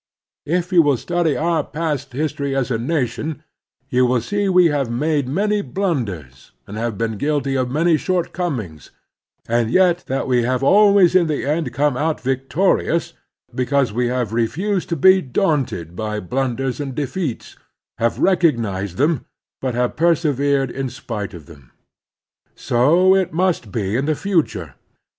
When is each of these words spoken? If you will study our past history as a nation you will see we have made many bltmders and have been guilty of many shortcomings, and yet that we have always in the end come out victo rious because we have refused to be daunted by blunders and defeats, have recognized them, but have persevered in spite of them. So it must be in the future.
If 0.47 0.73
you 0.73 0.81
will 0.81 0.97
study 0.97 1.37
our 1.37 1.63
past 1.63 2.13
history 2.13 2.55
as 2.55 2.71
a 2.71 2.79
nation 2.79 3.43
you 3.89 4.03
will 4.07 4.19
see 4.19 4.49
we 4.49 4.65
have 4.69 4.89
made 4.89 5.27
many 5.27 5.61
bltmders 5.61 6.49
and 6.65 6.75
have 6.75 6.97
been 6.97 7.19
guilty 7.19 7.55
of 7.55 7.69
many 7.69 7.97
shortcomings, 7.97 8.89
and 9.47 9.69
yet 9.69 10.03
that 10.07 10.25
we 10.27 10.41
have 10.41 10.63
always 10.63 11.13
in 11.13 11.27
the 11.27 11.45
end 11.45 11.71
come 11.71 11.95
out 11.97 12.19
victo 12.19 12.77
rious 12.77 13.13
because 13.53 13.93
we 13.93 14.07
have 14.07 14.33
refused 14.33 14.89
to 14.89 14.95
be 14.95 15.21
daunted 15.21 15.95
by 15.95 16.19
blunders 16.19 16.79
and 16.79 16.95
defeats, 16.95 17.55
have 17.99 18.17
recognized 18.17 18.97
them, 18.97 19.25
but 19.61 19.75
have 19.75 19.95
persevered 19.97 20.71
in 20.71 20.89
spite 20.89 21.35
of 21.35 21.45
them. 21.45 21.73
So 22.55 23.13
it 23.13 23.33
must 23.33 23.71
be 23.71 23.95
in 23.95 24.05
the 24.05 24.15
future. 24.15 24.73